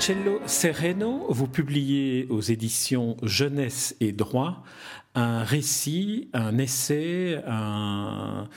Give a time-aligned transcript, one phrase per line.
[0.00, 4.62] Marcello Sereno, vous publiez aux éditions Jeunesse et Droit
[5.14, 8.48] un récit, un essai, un,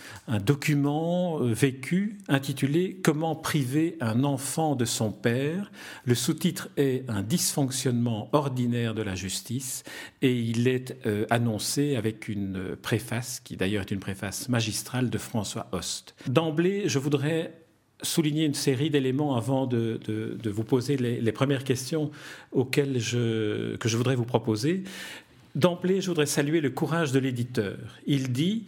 [0.45, 5.69] document euh, vécu intitulé Comment priver un enfant de son père.
[6.05, 9.83] Le sous-titre est Un dysfonctionnement ordinaire de la justice
[10.21, 15.17] et il est euh, annoncé avec une préface qui d'ailleurs est une préface magistrale de
[15.17, 16.15] François Host.
[16.25, 17.62] D'emblée, je voudrais
[18.03, 19.99] souligner une série d'éléments avant de,
[20.45, 22.11] vous poser les, premières questions
[22.51, 24.83] auxquelles je, que je voudrais vous proposer.
[25.55, 27.77] D'emblée, je voudrais saluer le courage de l'éditeur.
[28.05, 28.65] Il dit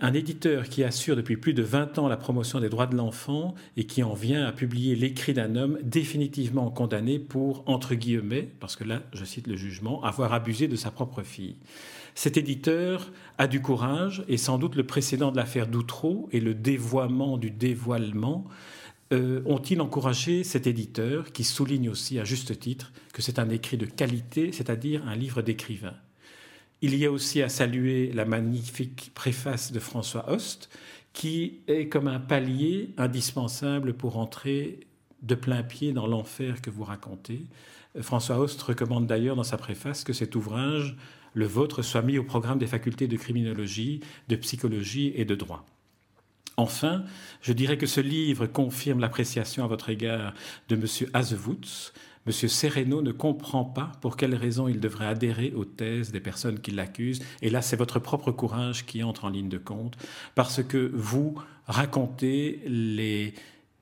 [0.00, 3.54] un éditeur qui assure depuis plus de 20 ans la promotion des droits de l'enfant
[3.76, 8.76] et qui en vient à publier l'écrit d'un homme définitivement condamné pour, entre guillemets, parce
[8.76, 11.56] que là je cite le jugement, avoir abusé de sa propre fille.
[12.14, 16.54] Cet éditeur a du courage et sans doute le précédent de l'affaire Doutreau et le
[16.54, 18.44] dévoiement du dévoilement
[19.12, 23.76] euh, ont-ils encouragé cet éditeur qui souligne aussi à juste titre que c'est un écrit
[23.76, 25.94] de qualité, c'est-à-dire un livre d'écrivain?
[26.82, 30.70] Il y a aussi à saluer la magnifique préface de François Host,
[31.12, 34.80] qui est comme un palier indispensable pour entrer
[35.22, 37.46] de plein pied dans l'enfer que vous racontez.
[38.00, 40.96] François Host recommande d'ailleurs dans sa préface que cet ouvrage
[41.34, 45.64] le vôtre soit mis au programme des facultés de criminologie, de psychologie et de droit.
[46.56, 47.04] Enfin,
[47.40, 50.34] je dirais que ce livre confirme l'appréciation à votre égard
[50.68, 50.84] de M.
[51.14, 51.92] Azewutz.
[52.26, 52.32] M.
[52.32, 56.70] Sereno ne comprend pas pour quelles raisons il devrait adhérer aux thèses des personnes qui
[56.70, 57.22] l'accusent.
[57.40, 59.96] Et là, c'est votre propre courage qui entre en ligne de compte,
[60.34, 61.34] parce que vous
[61.66, 63.32] racontez les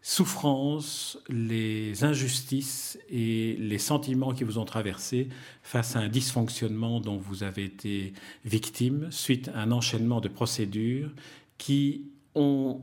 [0.03, 5.29] souffrances, les injustices et les sentiments qui vous ont traversés
[5.63, 8.13] face à un dysfonctionnement dont vous avez été
[8.45, 11.11] victime suite à un enchaînement de procédures
[11.59, 12.81] qui ont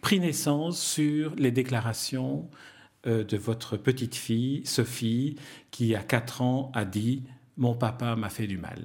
[0.00, 2.48] pris naissance sur les déclarations
[3.06, 5.36] euh, de votre petite fille, Sophie,
[5.70, 7.24] qui à 4 ans a dit⁇
[7.56, 8.78] Mon papa m'a fait du mal⁇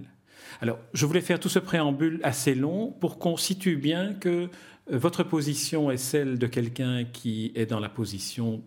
[0.62, 4.50] alors, je voulais faire tout ce préambule assez long pour qu'on situe bien que
[4.90, 8.62] votre position est celle de quelqu'un qui est dans la position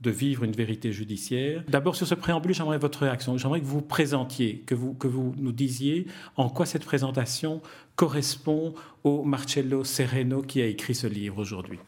[0.00, 1.64] de vivre une vérité judiciaire.
[1.68, 3.38] D'abord, sur ce préambule, j'aimerais votre réaction.
[3.38, 7.62] J'aimerais que vous présentiez, que vous, que vous nous disiez en quoi cette présentation
[7.96, 11.78] correspond au Marcello Sereno qui a écrit ce livre aujourd'hui.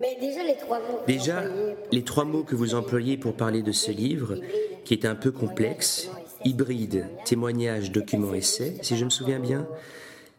[0.00, 1.00] Mais déjà, les trois mots.
[1.06, 1.44] Déjà,
[1.90, 4.36] les trois mots que vous employez pour parler de ce livre,
[4.84, 6.10] qui est un peu complexe,
[6.44, 9.66] hybride, témoignage, document, essai, si je me souviens bien,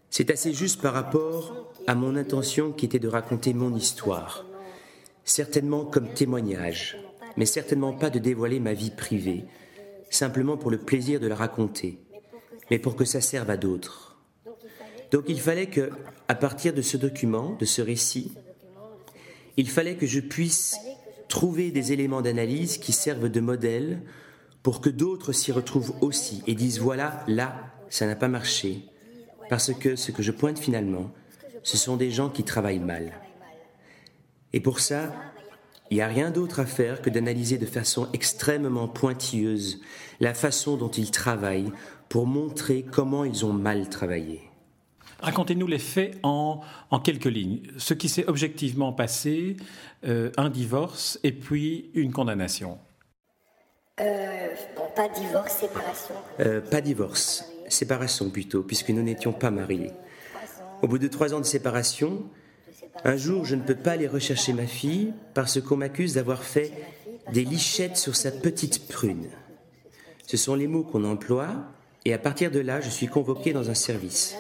[0.10, 4.46] c'est assez juste par rapport à mon intention qui était de raconter mon histoire,
[5.24, 6.98] certainement comme témoignage,
[7.38, 9.46] mais certainement pas de dévoiler ma vie privée,
[10.10, 12.00] simplement pour le plaisir de la raconter,
[12.72, 14.18] mais pour que ça serve à d'autres.
[15.12, 15.92] Donc il fallait que,
[16.28, 18.34] à partir de ce document, de ce récit,
[19.58, 20.76] il fallait que je puisse
[21.28, 24.02] trouver des éléments d'analyse qui servent de modèle
[24.64, 27.56] pour que d'autres s'y retrouvent aussi et disent voilà, là,
[27.90, 28.86] ça n'a pas marché,
[29.50, 31.12] parce que ce que je pointe finalement,
[31.66, 33.12] ce sont des gens qui travaillent mal.
[34.54, 35.12] Et pour ça,
[35.90, 39.82] il n'y a rien d'autre à faire que d'analyser de façon extrêmement pointilleuse
[40.20, 41.72] la façon dont ils travaillent
[42.08, 44.44] pour montrer comment ils ont mal travaillé.
[45.22, 46.62] Racontez-nous les faits en,
[47.04, 47.64] quelques lignes.
[47.78, 49.58] Ce qui s'est objectivement passé,
[50.06, 52.78] euh, un divorce et puis une condamnation.
[54.00, 56.16] Euh, bon, pas divorce, séparation.
[56.42, 59.92] Euh, pas divorce, séparation plutôt, puisque nous n'étions pas mariés.
[60.82, 62.24] Au bout de trois ans de séparation,
[63.04, 66.72] un jour, je ne peux pas aller rechercher ma fille parce qu'on m'accuse d'avoir fait
[67.32, 69.28] des lichettes sur sa petite prune.
[70.28, 71.50] Ce sont les mots qu'on emploie
[72.04, 74.36] et à partir de là, je suis convoqué dans un service.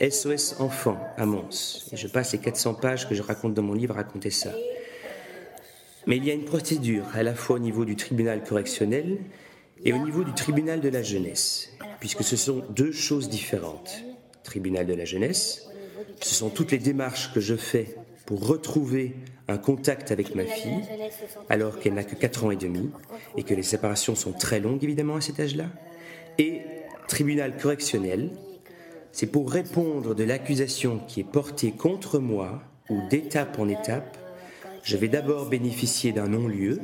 [0.00, 1.88] SOS Enfants à Mons.
[1.92, 4.52] Je passe les 400 pages que je raconte dans mon livre à raconter ça.
[6.06, 9.18] Mais il y a une procédure à la fois au niveau du tribunal correctionnel
[9.84, 14.04] et au niveau du tribunal de la jeunesse, puisque ce sont deux choses différentes.
[14.48, 15.68] Tribunal de la jeunesse,
[16.22, 19.14] ce sont toutes les démarches que je fais pour retrouver
[19.46, 20.80] un contact avec ma fille,
[21.50, 22.88] alors qu'elle n'a que 4 ans et demi,
[23.36, 25.66] et que les séparations sont très longues évidemment à cet âge-là.
[26.38, 26.62] Et
[27.08, 28.30] tribunal correctionnel,
[29.12, 34.16] c'est pour répondre de l'accusation qui est portée contre moi, ou d'étape en étape,
[34.82, 36.80] je vais d'abord bénéficier d'un non-lieu,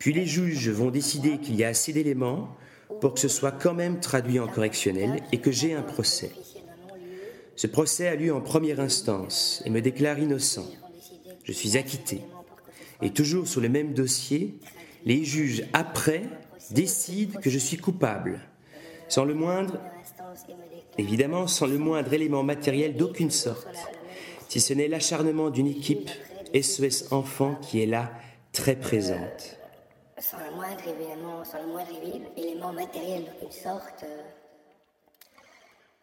[0.00, 2.48] puis les juges vont décider qu'il y a assez d'éléments
[3.00, 6.32] pour que ce soit quand même traduit en correctionnel et que j'ai un procès.
[7.56, 10.66] Ce procès a lieu en première instance et me déclare innocent.
[11.44, 12.20] Je suis acquitté.
[13.02, 14.58] Et toujours sur le même dossier,
[15.04, 16.22] les juges après
[16.70, 18.40] décident que je suis coupable,
[19.08, 19.80] sans le moindre,
[20.98, 23.68] évidemment, sans le moindre élément matériel d'aucune sorte,
[24.48, 26.10] si ce n'est l'acharnement d'une équipe
[26.54, 28.12] SOS Enfants qui est là,
[28.52, 29.57] très présente
[30.20, 31.90] sans le moindre sans le moindre
[32.36, 34.22] élément matériel d'aucune sorte, euh,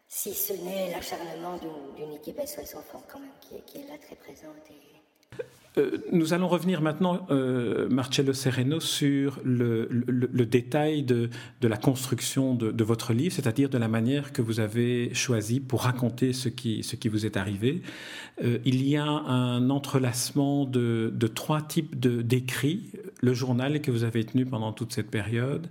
[0.08, 1.58] si ce n'est l'acharnement
[1.96, 4.54] d'une équipe SOS Enfants quand même, qui est, là très présente.
[5.78, 9.88] Euh, nous allons revenir maintenant, euh, Marcello Sereno, sur le,
[10.46, 11.28] détail de,
[11.62, 16.32] la construction de, votre livre, c'est-à-dire de la manière que vous avez choisi pour raconter
[16.32, 17.82] ce qui, vous est arrivé.
[18.42, 24.24] Euh, il y a un entrelacement de, trois types d'écrits, le journal que vous avez
[24.24, 25.68] tenu pendant toute cette période,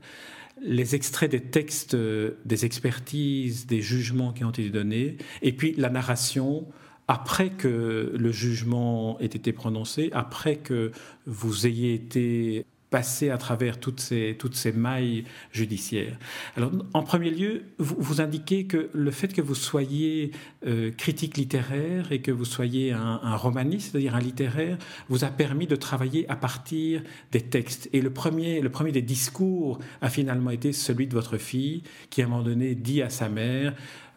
[0.62, 5.90] les extraits des textes, des expertises, des jugements qui ont été donnés, et puis la
[5.90, 6.66] narration
[7.08, 10.92] après que le jugement ait été prononcé, après que
[11.26, 12.66] vous ayez été
[12.96, 16.18] passé à travers toutes ces, toutes ces mailles judiciaires.
[16.56, 20.32] Alors, en premier lieu, vous, indiquez que le fait que vous soyez
[20.66, 24.78] euh, critique littéraire et que vous soyez un, un romaniste, c'est-à-dire un littéraire,
[25.10, 27.02] vous a permis de travailler à partir
[27.34, 27.90] des textes.
[27.92, 32.22] Et le premier, le premier des discours a finalement été celui de votre fille, qui
[32.22, 33.74] à un moment donné dit à sa mère,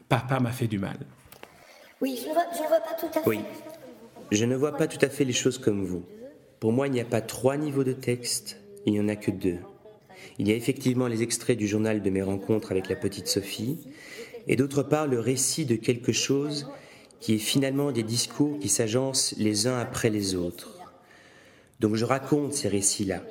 [0.09, 0.99] Papa m'a fait du mal.
[2.01, 4.79] Oui, je ne vois, pas tout à fait.
[4.79, 6.05] Pas tout à fait les choses comme vous.
[6.61, 9.33] Pour moi, il n'y a pas trois niveaux de texte, il n'y en a que
[9.33, 9.59] deux.
[10.39, 13.79] Il y a effectivement les extraits du journal de mes rencontres avec la petite Sophie,
[14.47, 16.69] et d'autre part le récit de quelque chose
[17.21, 20.79] qui est finalement des discours qui s'agencent les uns après les autres.
[21.81, 23.23] Donc je raconte ces récits-là.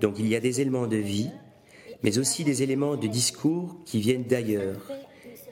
[0.00, 1.30] Donc il y a des éléments de vie,
[2.02, 4.90] mais aussi des éléments de discours qui viennent d'ailleurs,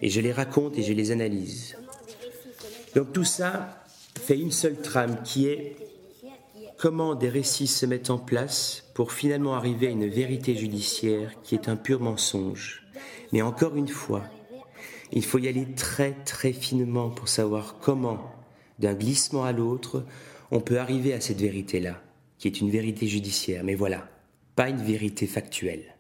[0.02, 1.76] et je les raconte et je les analyse.
[2.94, 3.84] Donc tout ça
[4.20, 5.76] fait une seule trame qui est
[6.78, 11.54] comment des récits se mettent en place pour finalement arriver à une vérité judiciaire qui
[11.54, 12.82] est un pur mensonge.
[13.32, 14.24] Mais encore une fois,
[15.12, 18.32] il faut y aller très très finement pour savoir comment,
[18.78, 20.04] d'un glissement à l'autre,
[20.50, 22.02] on peut arriver à cette vérité-là,
[22.38, 23.64] qui est une vérité judiciaire.
[23.64, 24.08] Mais voilà,
[24.56, 25.94] pas une vérité factuelle.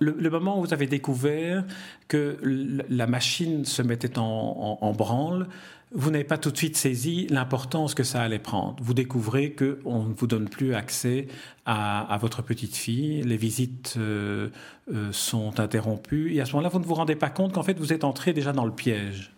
[0.00, 1.64] Le, moment où vous avez découvert
[2.08, 5.48] que la machine se mettait en, branle,
[5.92, 8.76] vous n'avez pas tout de suite saisi l'importance que ça allait prendre.
[8.82, 11.28] Vous découvrez qu'on ne vous donne plus accès
[11.64, 14.48] à, votre petite fille, les visites euh,
[14.92, 17.78] euh, sont interrompues, et à ce moment-là, vous ne vous rendez pas compte qu'en fait,
[17.78, 19.32] vous êtes entré déjà dans le piège.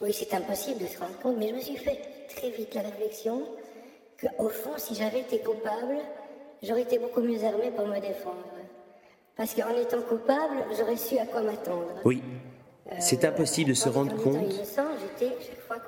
[0.00, 1.98] Oui, c'est impossible de se rendre compte, mais je me suis fait
[2.36, 3.42] très vite la réflexion
[4.20, 5.96] qu'au fond, si j'avais été coupable,
[6.62, 8.55] j'aurais été beaucoup mieux armé pour me défendre.
[9.36, 12.00] Parce qu'en étant coupable, j'aurais su à quoi m'attendre.
[12.04, 12.22] Oui.
[13.00, 14.54] C'est impossible de se rendre compte.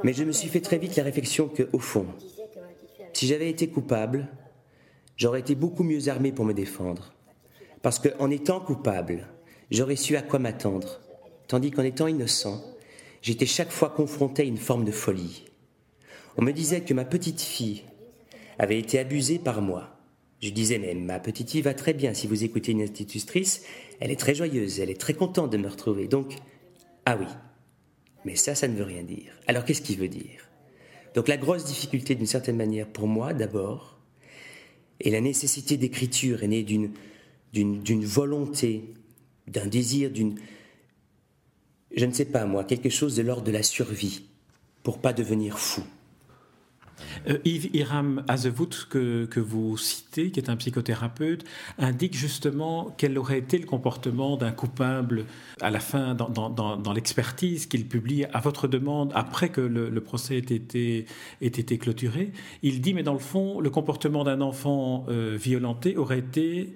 [0.04, 2.06] Mais je me suis fait très vite la réflexion que, au fond,
[3.12, 4.28] si j'avais été coupable,
[5.16, 7.14] j'aurais été beaucoup mieux armé pour me défendre.
[7.82, 9.28] Parce qu'en étant coupable,
[9.70, 11.00] j'aurais su à quoi m'attendre.
[11.46, 12.62] Tandis qu'en étant innocent,
[13.22, 15.46] j'étais chaque fois confronté à une forme de folie.
[16.36, 17.84] On me disait que ma petite fille
[18.58, 19.97] avait été abusée par moi.
[20.40, 22.14] Je disais, mais ma petite fille va très bien.
[22.14, 23.62] Si vous écoutez une institutrice,
[24.00, 26.06] elle est très joyeuse, elle est très contente de me retrouver.
[26.06, 26.36] Donc,
[27.06, 27.26] ah oui.
[28.24, 29.32] Mais ça, ça ne veut rien dire.
[29.46, 30.48] Alors, qu'est-ce qu'il veut dire?
[31.14, 33.98] Donc, la grosse difficulté, d'une certaine manière, pour moi, d'abord,
[35.00, 36.92] et la nécessité d'écriture est née d'une,
[37.52, 38.94] d'une, volonté,
[39.46, 40.38] d'un désir, d'une.
[41.96, 44.24] Je ne sais pas, moi, quelque chose de l'ordre de la survie,
[44.82, 45.82] pour pas devenir fou.
[47.28, 51.44] Euh, Yves Hiram Azevout, que, que, vous citez, qui est un psychothérapeute,
[51.78, 55.26] indique justement quel aurait été le comportement d'un coupable
[55.60, 60.00] à la fin, dans, dans, dans, l'expertise qu'il publie à votre demande, après que le,
[60.00, 61.06] procès ait été,
[61.40, 62.32] été, clôturé.
[62.62, 66.72] Il dit, mais dans le fond, le comportement d'un enfant euh, violenté aurait été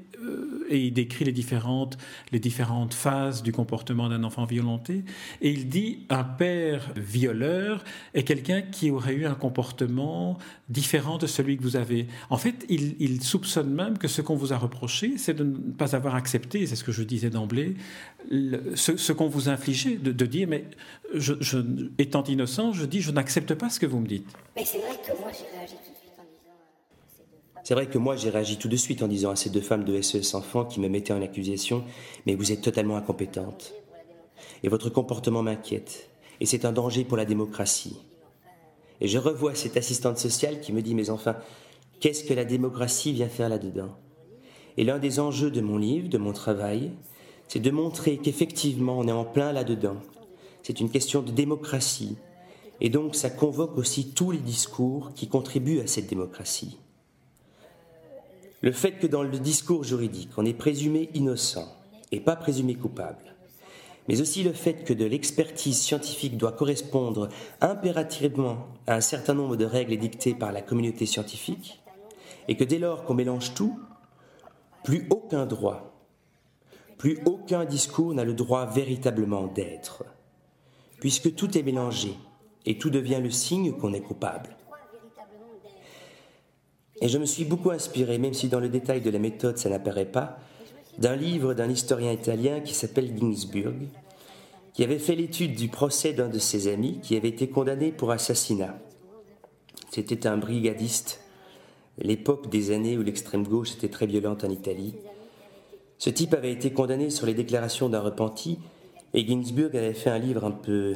[0.69, 1.99] et il décrit les différentes,
[2.31, 5.05] les différentes phases du comportement d'un enfant violenté.
[5.41, 10.39] Et il dit un père violeur est quelqu'un qui aurait eu un comportement
[10.69, 12.07] différent de celui que vous avez.
[12.31, 15.95] En fait, il, soupçonne même que ce qu'on vous a reproché, c'est de ne pas
[15.95, 17.77] avoir accepté, c'est ce que je disais d'emblée,
[18.75, 20.65] ce, qu'on vous infligeait, de, dire, mais
[21.99, 24.27] étant innocent, je dis, je n'accepte pas ce que vous me dites.
[24.57, 25.75] Mais c'est vrai que moi, j'ai réagi
[27.65, 29.85] c'est vrai que moi j'ai réagi tout de suite en disant à ces deux femmes
[29.85, 31.85] de SES Enfants qui me mettaient en accusation
[32.27, 33.75] Mais vous êtes totalement incompétente.
[34.65, 36.11] Et votre comportement m'inquiète.
[36.41, 37.97] Et c'est un danger pour la démocratie.
[39.01, 41.37] Et je revois cette assistante sociale qui me dit Mais enfin,
[42.01, 43.97] qu'est-ce que la démocratie vient faire là-dedans?
[44.77, 46.91] Et l'un des enjeux de mon livre, de mon travail,
[47.47, 49.99] c'est de montrer qu'effectivement on est en plein là-dedans.
[50.63, 52.17] C'est une question de démocratie.
[52.81, 56.79] Et donc ça convoque aussi tous les discours qui contribuent à cette démocratie.
[58.63, 61.67] Le fait que dans le discours juridique, on est présumé innocent
[62.13, 63.35] et pas présumé coupable,
[64.09, 67.29] mais aussi le fait que de l'expertise scientifique doit correspondre
[67.61, 71.83] impérativement à un certain nombre de règles dictées par la communauté scientifique,
[72.47, 73.81] et que dès lors qu'on mélange tout,
[74.85, 75.93] plus aucun droit,
[76.99, 80.05] plus aucun discours n'a le droit véritablement d'être,
[81.01, 82.15] puisque tout est mélangé
[82.65, 84.57] et tout devient le signe qu'on est coupable.
[87.03, 89.69] Et je me suis beaucoup inspiré, même si dans le détail de la méthode ça
[89.69, 90.39] n'apparaît pas,
[90.99, 93.75] d'un livre d'un historien italien qui s'appelle Ginsburg,
[94.73, 98.13] qui avait fait l'étude du procès d'un de ses amis qui avait été condamné pour
[98.13, 98.79] assassinat.
[99.91, 101.21] C'était un brigadiste,
[101.99, 104.95] l'époque des années où l'extrême gauche était très violente en Italie.
[105.99, 108.61] Ce type avait été condamné sur les déclarations d'un repenti,
[109.13, 110.95] et Ginsburg avait fait un livre un peu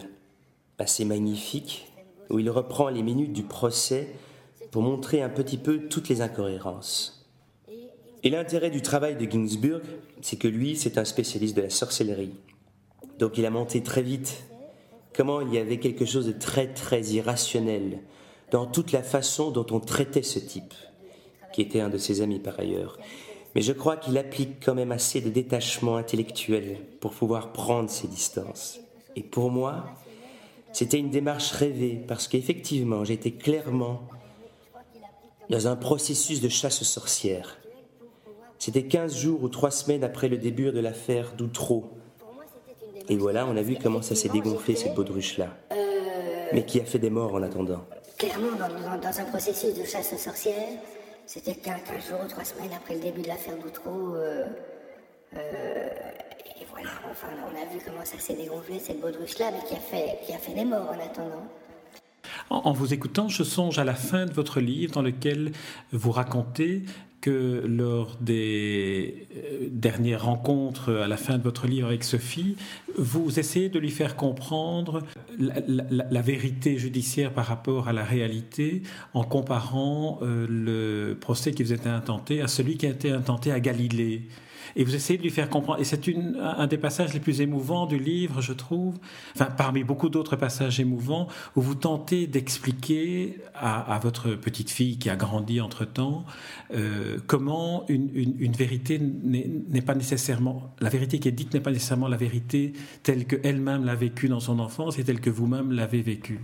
[0.78, 1.92] assez magnifique,
[2.30, 4.14] où il reprend les minutes du procès
[4.76, 7.26] pour montrer un petit peu toutes les incohérences.
[8.22, 9.80] Et l'intérêt du travail de Ginsburg,
[10.20, 12.34] c'est que lui, c'est un spécialiste de la sorcellerie.
[13.18, 14.44] Donc il a monté très vite
[15.16, 18.00] comment il y avait quelque chose de très très irrationnel
[18.50, 20.74] dans toute la façon dont on traitait ce type,
[21.54, 22.98] qui était un de ses amis par ailleurs.
[23.54, 28.08] Mais je crois qu'il applique quand même assez de détachement intellectuel pour pouvoir prendre ses
[28.08, 28.78] distances.
[29.16, 29.86] Et pour moi,
[30.74, 34.02] c'était une démarche rêvée parce qu'effectivement, j'étais clairement
[35.50, 37.58] dans un processus de chasse aux sorcières.
[38.58, 41.90] C'était 15 jours ou 3 semaines après le début de l'affaire d'Outreau.
[43.08, 45.48] Et voilà, on a vu comment ça s'est dégonflé, cette baudruche-là.
[46.52, 47.84] Mais qui a fait des morts en attendant.
[48.18, 50.78] Clairement, dans, un processus de chasse aux sorcières,
[51.26, 51.76] c'était 15
[52.08, 54.14] jours ou 3 semaines après le début de l'affaire d'Outreau.
[54.14, 54.46] Euh,
[55.36, 55.88] euh,
[56.60, 59.80] et voilà, enfin, on a vu comment ça s'est dégonflé, cette baudruche-là, mais qui a,
[59.80, 61.46] fait, qui a fait des morts en attendant.
[62.50, 65.52] En, vous écoutant, je songe à la fin de votre livre dans lequel
[65.92, 66.84] vous racontez
[67.20, 72.56] que lors des euh, dernières rencontres à la fin de votre livre avec Sophie,
[72.96, 75.02] vous essayez de lui faire comprendre
[75.36, 81.72] la, vérité judiciaire par rapport à la réalité en comparant euh, le procès qui vous
[81.72, 84.22] était intenté à celui qui a été intenté à Galilée
[84.76, 85.80] et vous essayez de lui faire comprendre.
[85.80, 86.00] Et c'est
[86.38, 88.94] un des passages les plus émouvants du livre, je trouve,
[89.56, 95.16] parmi beaucoup d'autres passages émouvants, où vous tentez d'expliquer à, votre petite fille qui a
[95.16, 96.24] grandi entre-temps
[96.74, 101.70] euh, comment une, une, vérité n'est pas nécessairement, la vérité qui est dite n'est pas
[101.70, 106.02] nécessairement la vérité telle qu'elle-même l'a vécue dans son enfance et telle que vous-même l'avez
[106.02, 106.40] vécue.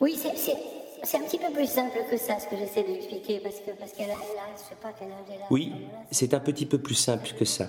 [0.00, 0.56] Oui, c'est
[1.04, 3.70] c'est un petit peu plus simple que ça, ce que j'essaie de expliquer, parce que
[3.72, 5.46] parce qu'elle a, je sais pas quelle âge elle a.
[5.50, 5.72] Oui,
[6.10, 7.68] c'est un petit peu plus simple que ça.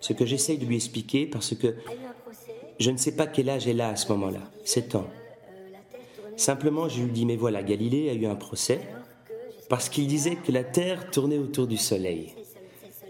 [0.00, 1.76] Ce que j'essaie de lui expliquer, parce que
[2.78, 5.08] je ne sais pas quel âge elle a à ce moment-là, 7 ans.
[6.36, 8.80] Simplement, je lui dis, mais voilà, Galilée a eu un procès
[9.68, 12.34] parce qu'il disait que la Terre tournait autour du Soleil.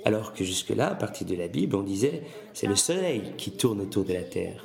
[0.05, 2.23] Alors que jusque-là, à partir de la Bible, on disait,
[2.55, 4.65] c'est le Soleil qui tourne autour de la Terre.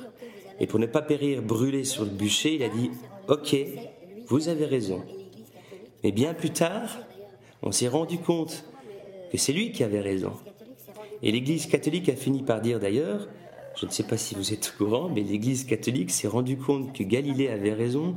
[0.60, 2.90] Et pour ne pas périr brûlé sur le bûcher, il a dit,
[3.28, 3.56] ok,
[4.26, 5.02] vous avez raison.
[6.02, 6.98] Mais bien plus tard,
[7.62, 8.64] on s'est rendu compte
[9.30, 10.32] que c'est lui qui avait raison.
[11.22, 13.28] Et l'Église catholique a fini par dire d'ailleurs,
[13.80, 16.92] je ne sais pas si vous êtes au courant, mais l'Église catholique s'est rendu compte
[16.92, 18.16] que Galilée avait raison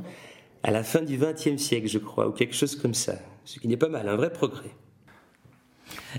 [0.62, 3.14] à la fin du XXe siècle, je crois, ou quelque chose comme ça.
[3.44, 4.74] Ce qui n'est pas mal, un vrai progrès.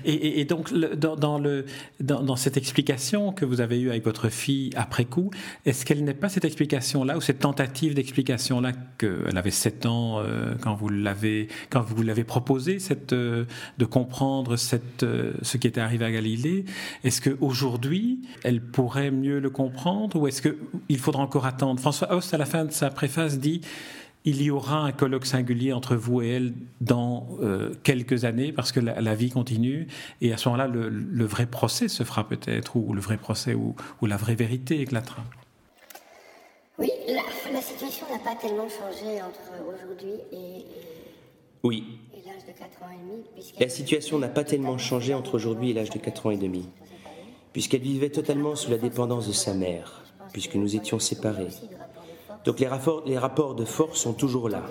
[0.05, 1.65] Et, donc, dans, le,
[1.99, 5.31] dans, cette explication que vous avez eue avec votre fille après coup,
[5.65, 10.53] est-ce qu'elle n'est pas cette explication-là ou cette tentative d'explication-là qu'elle avait 7 ans euh,
[10.61, 11.83] quand vous l'avez quand
[12.25, 13.45] proposé, cette, euh,
[13.77, 16.65] de comprendre cette, euh, ce qui était arrivé à Galilée?
[17.03, 21.79] Est-ce qu'aujourd'hui, elle pourrait mieux le comprendre ou est-ce qu'il faudra encore attendre?
[21.79, 23.61] François Host, à la fin de sa préface, dit
[24.25, 28.71] il y aura un colloque singulier entre vous et elle dans euh, quelques années parce
[28.71, 29.87] que la, vie continue
[30.21, 33.75] et à ce moment-là le, vrai procès se fera peut-être ou le vrai procès ou,
[34.01, 35.23] la vraie vérité éclatera.
[36.77, 40.65] Oui, la, situation n'a pas tellement changé entre aujourd'hui et,
[41.63, 41.99] oui.
[42.25, 43.53] l'âge de 4 ans et demi.
[43.59, 46.67] La situation n'a pas tellement changé entre aujourd'hui et l'âge de 4 ans et demi,
[47.51, 51.49] puisqu'elle vivait totalement sous la dépendance de sa mère, puisque nous étions séparés.
[52.45, 54.63] Donc les rapports, de force sont toujours là.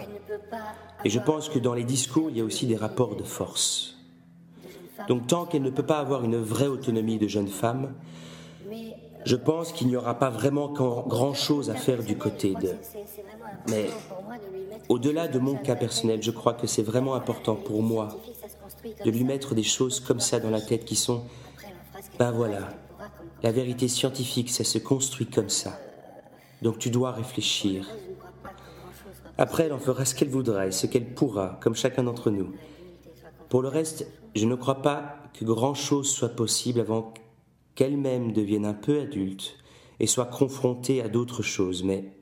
[1.04, 3.96] Et je pense que dans les discours, il y a aussi des rapports de force.
[5.06, 7.94] Donc tant qu'elle ne peut pas avoir une vraie autonomie de jeune femme,
[9.24, 12.74] je pense qu'il n'y aura pas vraiment grand-chose à faire du côté de.
[13.68, 13.90] Mais
[14.88, 18.08] au-delà de mon cas personnel, je crois que c'est vraiment important pour moi
[19.04, 21.24] de lui mettre des choses comme ça dans la tête qui sont,
[22.18, 22.68] ben voilà,
[23.42, 25.78] La vérité scientifique, ça se construit comme ça.
[26.62, 27.86] Donc tu dois réfléchir.
[29.36, 32.52] Après, elle en fera ce qu'elle voudra et ce qu'elle pourra, comme chacun d'entre nous.
[33.48, 37.14] Pour le reste, je ne crois pas que grand-chose soit possible avant
[37.76, 39.56] qu'elle-même devienne un peu adulte
[40.00, 42.17] et soit confrontée à d'autres choses, mais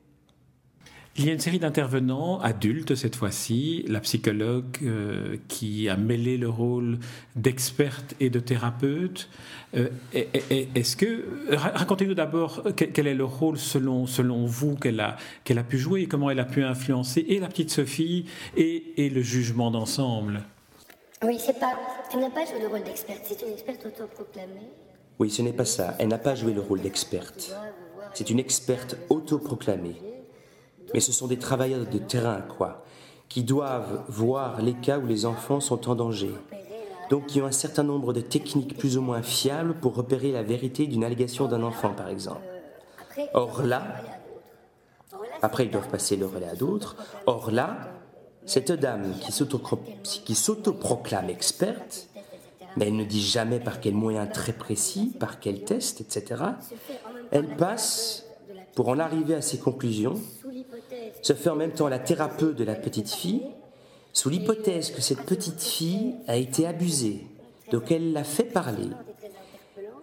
[1.19, 6.37] il y a une série d'intervenants adultes cette fois-ci, la psychologue euh, qui a mêlé
[6.37, 6.99] le rôle
[7.37, 9.29] d'experte et de thérapeute.
[9.77, 15.59] Euh, est-ce que racontez-nous d'abord quel est le rôle selon selon vous qu'elle a qu'elle
[15.59, 19.11] a pu jouer et comment elle a pu influencer et la petite Sophie et, et
[19.11, 20.43] le jugement d'ensemble?
[21.23, 21.73] Oui, c'est pas.
[22.13, 23.23] Elle n'a pas joué le rôle d'experte.
[23.25, 24.71] C'est une experte autoproclamée.
[25.19, 25.95] Oui, ce n'est pas ça.
[25.99, 27.57] Elle n'a pas joué le rôle d'experte.
[28.13, 29.97] C'est une experte autoproclamée
[30.95, 32.85] mais ce sont des travailleurs de terrain, quoi,
[33.29, 36.35] qui doivent voir les cas où les enfants sont en danger.
[37.11, 40.43] Donc qui ont un certain nombre de techniques plus ou moins fiables pour repérer la
[40.43, 42.43] vérité d'une allégation d'un enfant, par exemple.
[43.33, 43.83] Or là,
[45.43, 47.79] après ils doivent passer le relais à d'autres, or là,
[48.45, 52.09] cette dame qui s'autoproclame experte,
[52.77, 56.43] mais elle ne dit jamais par quel moyen très précis, par quel test, etc.,
[57.31, 58.27] elle passe,
[58.75, 60.21] pour en arriver à ses conclusions,
[61.23, 63.43] se fait en même temps la thérapeute de la petite fille,
[64.13, 67.27] sous l'hypothèse que cette petite fille a été abusée,
[67.71, 68.89] donc elle l'a fait parler.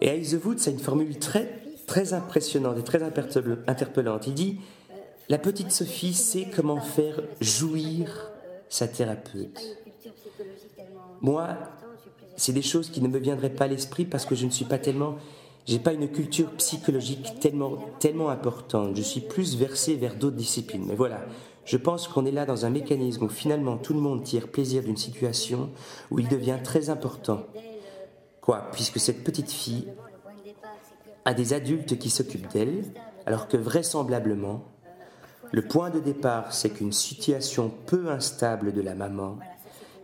[0.00, 4.26] Et Woods a une formule très, très impressionnante et très interpellante.
[4.26, 4.58] Il dit
[5.28, 8.30] La petite Sophie sait comment faire jouir
[8.68, 9.60] sa thérapeute.
[11.20, 11.56] Moi,
[12.36, 14.64] c'est des choses qui ne me viendraient pas à l'esprit parce que je ne suis
[14.64, 15.16] pas tellement
[15.66, 18.96] j'ai pas une culture psychologique tellement, tellement importante.
[18.96, 20.84] Je suis plus versé vers d'autres disciplines.
[20.86, 21.24] Mais voilà,
[21.64, 24.82] je pense qu'on est là dans un mécanisme où finalement tout le monde tire plaisir
[24.82, 25.70] d'une situation
[26.10, 27.44] où il devient très important.
[28.42, 28.68] Quoi?
[28.72, 29.88] Puisque cette petite fille
[31.24, 32.84] a des adultes qui s'occupent d'elle,
[33.24, 34.64] alors que vraisemblablement,
[35.50, 39.38] le point de départ, c'est qu'une situation peu instable de la maman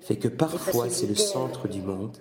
[0.01, 2.16] fait que parfois c'est le centre du monde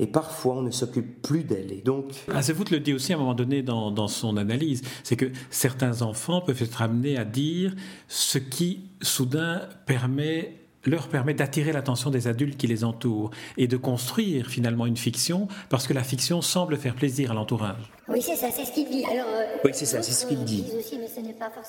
[0.00, 1.70] et parfois on ne s'occupe plus d'elle.
[1.72, 5.16] Et donc, Azevout le dit aussi à un moment donné dans, dans son analyse, c'est
[5.16, 7.74] que certains enfants peuvent être amenés à dire
[8.08, 13.76] ce qui soudain permet leur permet d'attirer l'attention des adultes qui les entourent et de
[13.76, 17.92] construire finalement une fiction parce que la fiction semble faire plaisir à l'entourage.
[18.08, 19.04] Oui, c'est ça, c'est ce qu'il dit.
[19.04, 20.64] Alors, euh, oui, c'est ça, c'est ce qu'il dit.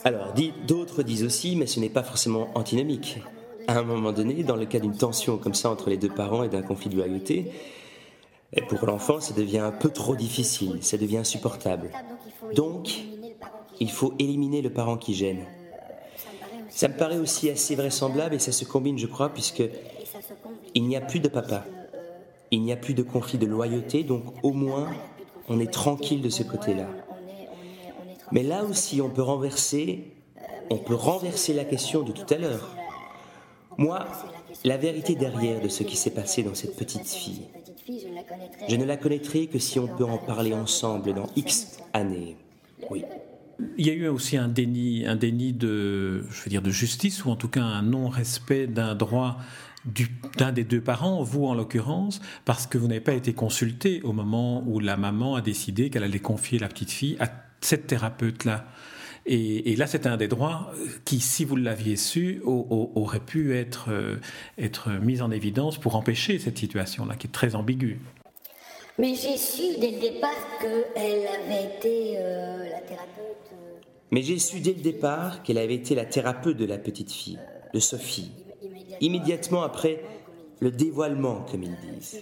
[0.06, 0.34] Alors,
[0.66, 3.20] d'autres disent aussi, mais ce n'est pas forcément antinomique.
[3.68, 6.44] À un moment donné, dans le cas d'une tension comme ça entre les deux parents
[6.44, 7.52] et d'un conflit de loyauté,
[8.54, 11.92] et pour l'enfant, ça devient un peu trop difficile, ça devient insupportable.
[12.54, 12.90] Donc,
[13.80, 15.46] il faut éliminer le parent qui gêne.
[16.70, 19.64] Ça me paraît aussi assez vraisemblable et ça se combine, je crois, puisque
[20.74, 21.66] il n'y a plus de papa.
[22.52, 24.92] Il n'y a plus de conflit de loyauté, donc au moins,
[25.48, 26.88] on est tranquille de ce côté-là.
[28.32, 30.14] Mais là aussi, on peut renverser,
[30.70, 32.70] on peut renverser la question de tout à l'heure.
[33.78, 34.06] Moi,
[34.66, 37.48] la vérité derrière de ce qui s'est passé dans cette petite fille,
[37.88, 42.38] je ne la connaîtrai que si on peut en parler ensemble dans X années.
[42.90, 43.04] Oui.
[43.78, 47.26] Il y a eu aussi un déni, un déni de, je veux dire, de justice,
[47.26, 49.38] ou en tout cas un non-respect d'un droit
[50.38, 54.14] d'un des deux parents, vous en l'occurrence, parce que vous n'avez pas été consulté au
[54.14, 58.68] moment où la maman a décidé qu'elle allait confier la petite fille à cette thérapeute-là.
[59.26, 60.72] Et, là, c'est un des droits
[61.06, 64.18] qui, si vous l'aviez su, aurait pu être, euh,
[64.58, 68.00] être mis en évidence pour empêcher cette situation-là, qui est très ambiguë.
[68.98, 73.52] Mais j'ai su dès le départ qu'elle avait été euh, la thérapeute.
[73.54, 73.80] Euh,
[74.12, 77.40] Mais j'ai su dès le départ qu'elle avait été la thérapeute de la petite fille,
[77.74, 78.32] de Sophie.
[79.00, 80.04] Immédiatement après
[80.60, 82.22] le dévoilement, comme ils disent.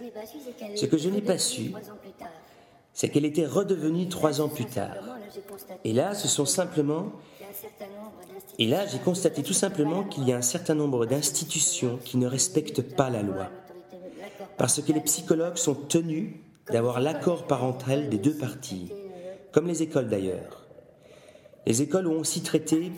[0.75, 1.73] Ce que je n'ai pas su,
[2.93, 4.95] c'est qu'elle était redevenue trois ans plus tard.
[5.84, 7.12] Et là, ce sont simplement...
[8.58, 12.28] Et là, j'ai constaté tout simplement qu'il y a un certain nombre d'institutions qui ne
[12.28, 13.47] respectent pas la loi.
[14.58, 16.34] Parce que les psychologues sont tenus
[16.71, 18.91] d'avoir l'accord parental des deux parties,
[19.54, 20.67] comme les écoles d'ailleurs.
[21.65, 22.91] Les écoles ont aussi traité,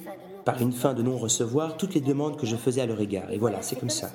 [0.45, 3.31] par une fin de non-recevoir, toutes les demandes que je faisais à leur égard.
[3.31, 4.11] Et voilà, c'est comme ça.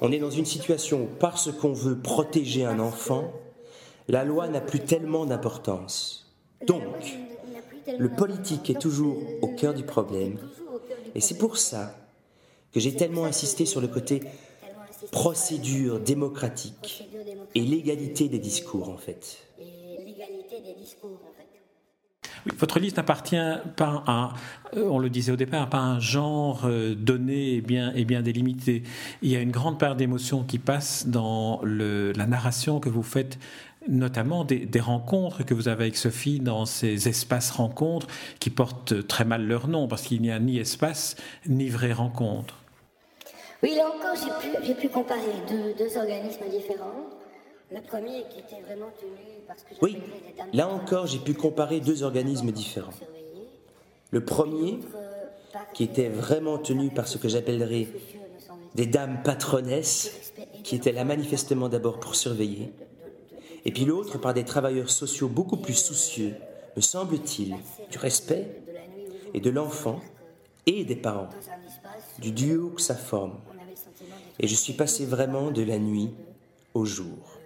[0.00, 3.32] On est dans une situation où, parce qu'on veut protéger un enfant,
[4.08, 6.34] la loi n'a plus tellement d'importance.
[6.66, 7.18] Donc,
[7.98, 10.38] le politique est toujours au cœur du problème.
[11.14, 11.94] Et c'est pour ça
[12.72, 14.22] que j'ai tellement insisté sur le côté
[15.10, 17.08] procédure démocratique
[17.54, 19.38] et l'égalité des discours, en fait.
[22.58, 23.36] Votre liste n'appartient
[23.76, 24.32] pas à,
[24.76, 28.04] euh, on le disait au départ, pas à un genre euh, donné et bien, et
[28.04, 28.82] bien délimité.
[29.22, 33.02] Il y a une grande part d'émotion qui passe dans le, la narration que vous
[33.02, 33.38] faites
[33.88, 38.06] notamment des, rencontres que vous avez avec Sophie dans ces espaces rencontres
[38.38, 42.62] qui portent très mal leur nom parce qu'il n'y a ni espace ni vraie rencontre.
[43.62, 44.14] Oui, là encore,
[44.62, 47.06] j'ai pu, comparer deux, organismes différents.
[47.72, 49.98] Le premier qui était vraiment tenu parce que Oui,
[50.52, 52.94] là encore, j'ai pu comparer deux organismes différents.
[54.10, 54.78] Le premier,
[55.74, 57.88] qui était vraiment tenu par ce que j'appellerais
[58.74, 62.72] des dames patronesses, qui étaient là manifestement d'abord pour surveiller,
[63.68, 66.34] et puis l'autre par des travailleurs sociaux beaucoup plus soucieux,
[66.74, 67.54] me semble-t-il,
[67.90, 68.62] du respect
[69.34, 70.00] et de l'enfant
[70.64, 71.28] et des parents,
[72.18, 73.34] du duo que ça forme.
[74.40, 76.08] Et je suis passé vraiment de la nuit
[76.72, 77.36] au jour.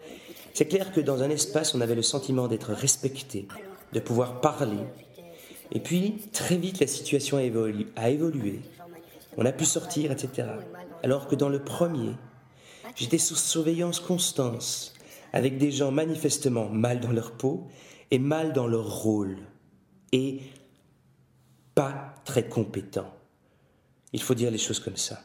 [0.55, 3.49] C'est clair que dans un espace, on avait le sentiment d'être respecté,
[3.93, 4.85] de pouvoir parler.
[5.73, 7.89] Et puis, très vite, la situation a évolué.
[7.97, 8.61] A évolué.
[9.37, 10.51] On a pu sortir, etc.
[11.03, 12.13] Alors que dans le premier,
[12.95, 14.93] j'étais sous surveillance constante,
[15.33, 17.69] avec des gens manifestement mal dans leur peau
[18.11, 19.39] et mal dans leur rôle,
[20.13, 20.41] et
[21.75, 23.13] pas très compétents.
[24.13, 25.23] Il faut dire les choses comme ça.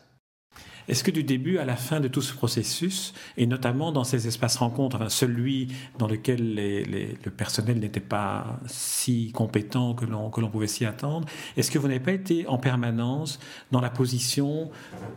[0.88, 4.28] Est-ce que du début à la fin de tout ce processus, et notamment dans ces
[4.28, 10.50] espaces rencontres, celui dans lequel le personnel n'était pas si compétent que l'on, que l'on
[10.50, 13.40] pouvait s'y attendre, est-ce que vous n'avez pas été en permanence
[13.72, 14.70] dans la position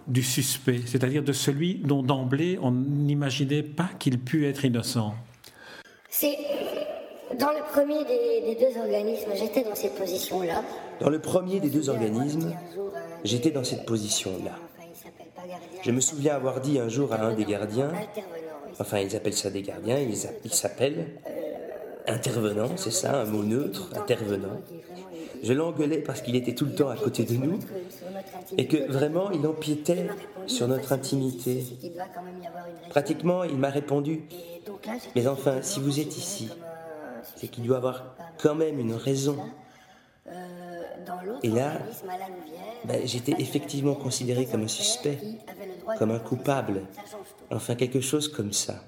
[0.08, 5.14] du suspect, c'est-à-dire de celui dont d'emblée on n'imaginait pas qu'il pût être innocent?
[6.08, 6.36] C'est
[7.38, 10.64] dans le premier des, des deux organismes, j'étais dans cette position-là.
[11.00, 12.52] Dans le premier des deux organismes,
[13.22, 14.58] j'étais dans cette position-là.
[15.82, 17.90] Je me souviens avoir dit un jour à un des gardiens,
[18.78, 21.06] enfin ils appellent ça des gardiens, ils s'appellent
[22.06, 24.60] intervenant, c'est ça, un mot neutre, intervenant.
[25.42, 27.58] Je l'engueulais parce qu'il était tout le temps à côté de nous
[28.58, 30.06] et que vraiment il empiétait
[30.46, 31.64] sur notre intimité.
[32.90, 34.24] Pratiquement, il m'a répondu,
[35.14, 36.50] mais enfin, si vous êtes ici,
[37.36, 39.36] c'est qu'il doit avoir quand même une raison.
[41.42, 41.72] Et là,
[42.84, 45.18] ben, j'étais effectivement considéré comme un suspect
[45.98, 46.82] comme un coupable,
[47.50, 48.84] enfin quelque chose comme ça.